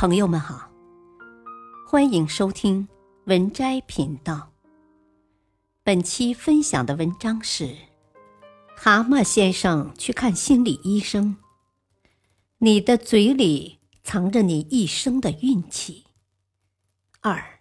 [0.00, 0.70] 朋友们好，
[1.86, 2.88] 欢迎收听
[3.26, 4.50] 文摘频道。
[5.82, 7.64] 本期分享的文章是
[8.74, 11.36] 《蛤蟆先生去看心理医生》。
[12.56, 16.06] 你的嘴里藏着你一生的运气。
[17.20, 17.60] 二，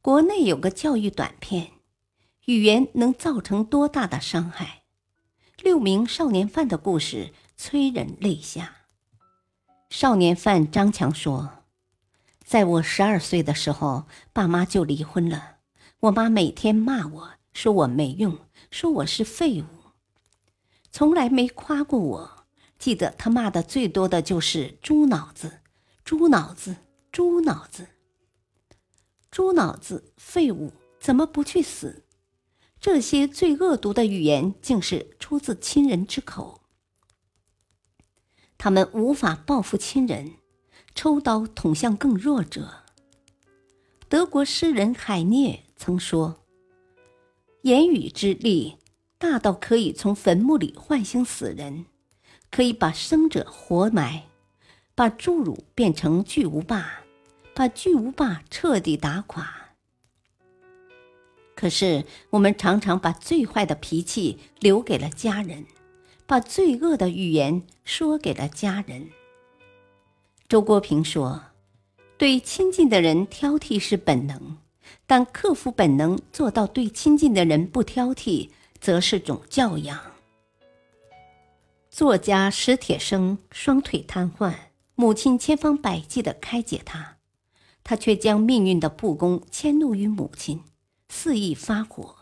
[0.00, 1.72] 国内有个教育短片，
[2.46, 4.84] 语言能造成多大的伤害？
[5.62, 8.78] 六名少年犯的故事催人泪下。
[9.90, 11.64] 少年犯张强说
[12.46, 15.56] ：“在我十二岁的时候，爸妈就离婚了。
[15.98, 18.38] 我妈每天骂我说我没用，
[18.70, 19.66] 说我是废物，
[20.92, 22.46] 从来没夸过我。
[22.78, 25.58] 记得他骂的最多的就是‘猪脑子
[26.04, 26.76] ’，‘猪脑子
[27.10, 27.88] ’，‘猪脑子
[29.28, 32.04] ’，‘猪脑子’，废物，怎么不去死？
[32.80, 36.59] 这些最恶毒的语言，竟是出自亲人之口。”
[38.62, 40.32] 他们无法报复亲人，
[40.94, 42.84] 抽刀捅向更弱者。
[44.06, 46.44] 德国诗人海涅曾说
[47.64, 48.76] ：“言语之力
[49.16, 51.86] 大到可以从坟墓里唤醒死人，
[52.50, 54.24] 可以把生者活埋，
[54.94, 57.00] 把侏儒变成巨无霸，
[57.54, 59.70] 把巨无霸彻底打垮。”
[61.56, 65.64] 可是我们常常把最坏的脾气留给了家人。
[66.30, 69.08] 把罪恶的语言说给了家人。
[70.48, 71.42] 周国平说
[72.16, 74.56] ：“对亲近的人挑剔是本能，
[75.08, 79.98] 但克服本能做到对亲近的人不挑剔，则是种教养。”
[81.90, 84.54] 作家史铁生双腿瘫痪，
[84.94, 87.16] 母亲千方百计的开解他，
[87.82, 90.62] 他却将命运的不公迁怒于母亲，
[91.08, 92.14] 肆意发火，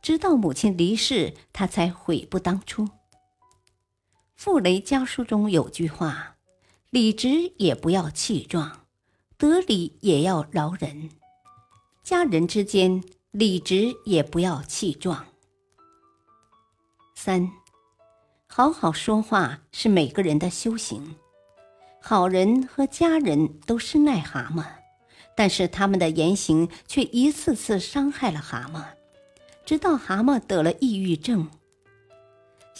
[0.00, 2.88] 直到母亲离世，他才悔不当初。
[4.38, 6.36] 傅雷家书中有句话
[6.90, 8.86] ：“理直也不要气壮，
[9.36, 11.10] 得理也要饶人。
[12.04, 13.02] 家人之间，
[13.32, 15.26] 理直也不要气壮。”
[17.16, 17.50] 三，
[18.46, 21.16] 好好说话是每个人的修行。
[22.00, 24.64] 好人和家人都是癞蛤蟆，
[25.36, 28.84] 但是他们的言行却一次次伤害了蛤蟆，
[29.66, 31.50] 直到蛤蟆得了抑郁症。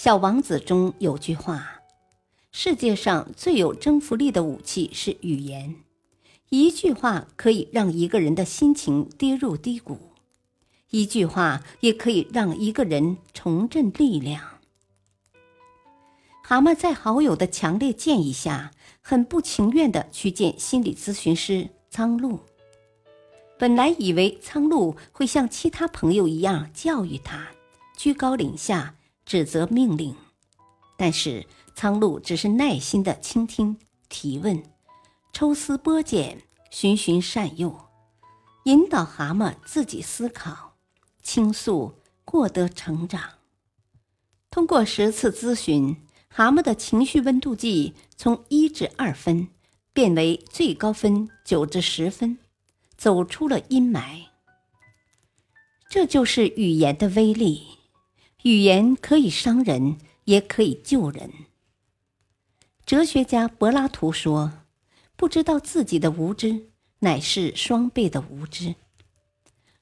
[0.00, 1.81] 小王子中有句话
[2.53, 5.75] ：“世界上最有征服力的武器是语言，
[6.50, 9.98] 一句话可以让一个人的心情跌入低谷，
[10.91, 14.60] 一句话也可以让一个人重振力量。”
[16.47, 18.70] 蛤蟆在好友的强烈建议下，
[19.00, 22.38] 很不情愿地去见心理咨询师苍鹭。
[23.58, 27.48] 本来以为苍鹭会像其他朋友一样教育他，
[27.97, 28.94] 居高临下。
[29.28, 30.16] 指责命令，
[30.97, 33.77] 但是苍鹭只是耐心的倾听、
[34.09, 34.62] 提问、
[35.34, 37.78] 抽丝剥茧、循循善诱，
[38.65, 40.77] 引导蛤蟆自己思考、
[41.22, 43.33] 倾诉，获得成长。
[44.50, 45.94] 通过十次咨询，
[46.31, 49.49] 蛤蟆的情绪温度计从一至二分
[49.93, 52.38] 变为最高分九至十分，
[52.97, 54.25] 走出了阴霾。
[55.91, 57.78] 这就是语言的威力。
[58.43, 61.31] 语言可以伤人，也可以救人。
[62.87, 64.65] 哲学家柏拉图说
[65.16, 68.76] ：“不知道自己的无知，乃是双倍的无知。”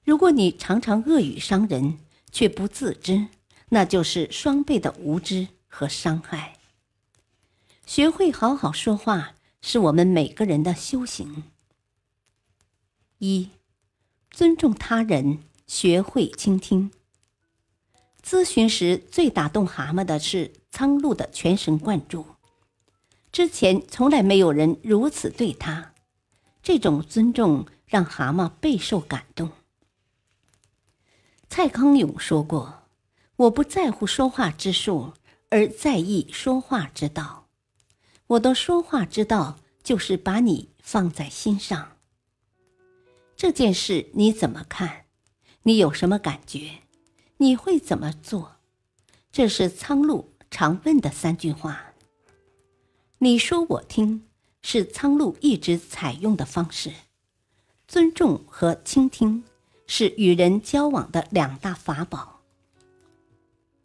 [0.02, 1.98] 如果你常常恶语伤人，
[2.32, 3.26] 却不自知，
[3.68, 6.56] 那就是双倍的无知和伤害。
[7.84, 11.44] 学会好好说话，是我们每个人的修行。
[13.18, 13.50] 一，
[14.30, 16.90] 尊重他人，学会倾听。
[18.26, 22.26] 咨询时最打动蛤蟆的是苍鹭的全神贯注，
[23.30, 25.94] 之前从来没有人如此对他，
[26.60, 29.52] 这种尊重让蛤蟆备受感动。
[31.48, 32.88] 蔡康永说过
[33.46, 35.12] ：“我不在乎说话之术，
[35.50, 37.46] 而在意说话之道。
[38.26, 41.92] 我的说话之道就是把你放在心上。
[43.36, 45.04] 这件事你怎么看？
[45.62, 46.80] 你有什么感觉？”
[47.38, 48.56] 你会怎么做？
[49.30, 51.92] 这是苍鹭常问的三句话。
[53.18, 54.26] 你说我听，
[54.62, 56.90] 是苍鹭一直采用的方式。
[57.86, 59.44] 尊重和倾听
[59.86, 62.40] 是与人交往的两大法宝。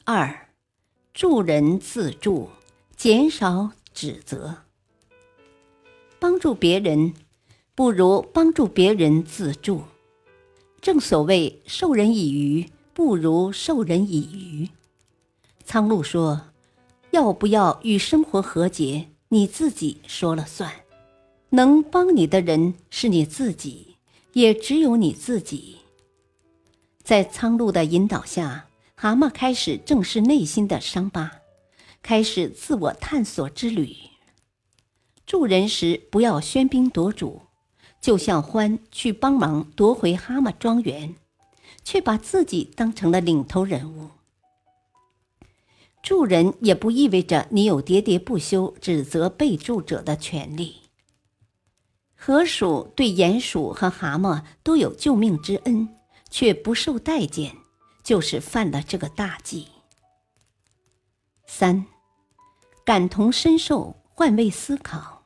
[0.06, 0.50] 二，
[1.13, 2.50] 助人自助，
[2.95, 4.63] 减少指责。
[6.19, 7.13] 帮助别人，
[7.75, 9.83] 不如帮助别人自助。
[10.80, 12.69] 正所谓授人以鱼。
[12.93, 14.69] 不如授人以渔。
[15.63, 16.41] 苍鹭说
[17.11, 20.71] ：“要不要与生活和解，你自己说了算。
[21.51, 23.95] 能帮你的人是你自己，
[24.33, 25.77] 也只有你自己。
[27.03, 31.31] 在苍鹭的引导下，蛤蟆开始正视内心的伤疤，
[32.01, 33.95] 开始自我探索之旅。
[35.25, 37.41] 助人时不要喧宾夺主，
[38.01, 41.15] 就像獾去帮忙夺回蛤蟆庄园，
[41.83, 44.09] 却把自己当成了领头人物。
[46.01, 50.77] 助人也不意味着你有喋喋不休指责被助者的权利。
[52.15, 55.89] 河鼠对鼹鼠和蛤蟆都有救命之恩，
[56.29, 57.56] 却不受待见，
[58.03, 59.68] 就是犯了这个大忌。
[61.45, 61.85] 三，
[62.85, 65.23] 感同身受，换位思考。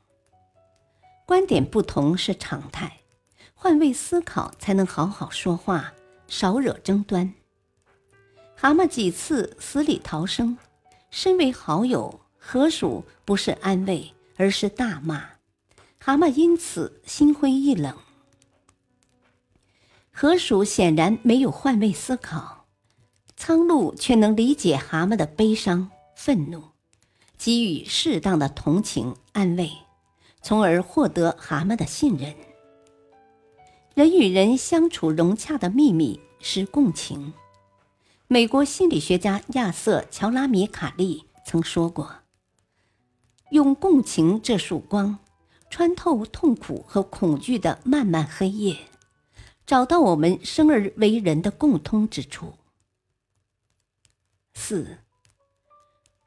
[1.26, 3.00] 观点不同是常态，
[3.54, 5.94] 换位思考才能好好说话，
[6.28, 7.34] 少惹争端。
[8.56, 10.58] 蛤蟆几次死里逃生，
[11.12, 15.30] 身为好友，河鼠不是安慰，而是大骂。
[16.00, 17.96] 蛤蟆因此心灰意冷。
[20.12, 22.66] 河鼠显然没有换位思考，
[23.36, 26.64] 苍鹭却能理解蛤蟆的悲伤、愤怒，
[27.38, 29.72] 给予适当的同情安慰，
[30.42, 32.34] 从而获得蛤蟆的信任。
[33.96, 37.34] 人与人相处融洽的秘密是共情。
[38.28, 42.18] 美国心理学家亚瑟·乔拉米卡利曾说过
[43.52, 45.20] ：“用共情这束光。”
[45.68, 48.78] 穿透痛苦和恐惧的漫漫黑夜，
[49.66, 52.54] 找到我们生而为人的共通之处。
[54.54, 54.84] 四，《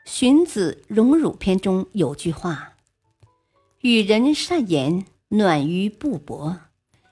[0.05, 2.75] 荀子·荣辱篇》中有句话
[3.81, 6.59] ：“与人善言，暖于布帛；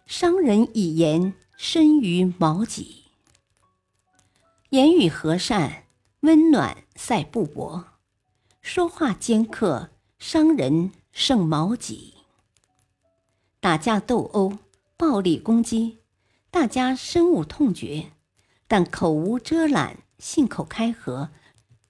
[0.06, 3.05] 伤人以言，深于矛戟。”
[4.70, 5.85] 言语和善，
[6.20, 7.85] 温暖赛布帛；
[8.61, 12.14] 说话尖刻，伤人胜矛戟。
[13.58, 14.58] 打架斗殴、
[14.97, 15.99] 暴力攻击，
[16.53, 18.12] 大家深恶痛绝，
[18.69, 21.31] 但口无遮拦、信口开河，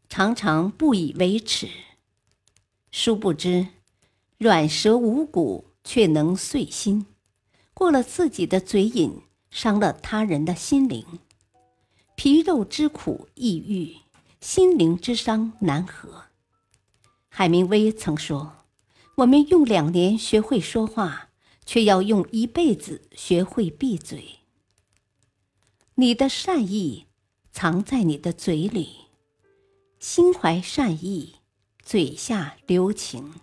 [0.09, 1.69] 常常不以为耻。
[2.91, 3.67] 殊不知，
[4.39, 7.07] 软舌无骨却能碎心，
[7.79, 9.21] 过了自己的嘴瘾，
[9.51, 11.05] 伤了他人的心灵。
[12.15, 13.99] 皮肉之苦易愈，
[14.41, 16.25] 心灵之伤难合。
[17.29, 18.65] 海明威曾说
[19.19, 21.25] ：“我们用两年学会说话。”
[21.67, 24.39] 却要用一辈子学会闭嘴。
[25.97, 27.07] 你的善意
[27.51, 29.07] 藏在你的嘴里，
[29.99, 31.35] 心怀善意，
[31.83, 33.35] 嘴下留情。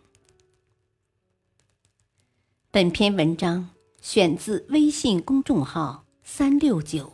[2.72, 3.72] 本篇文章
[4.04, 7.10] 选自微信公众号“三六九”，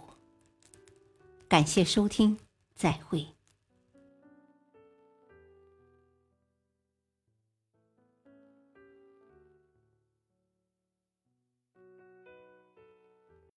[1.47, 2.35] 感谢收听，
[2.75, 3.27] 再会。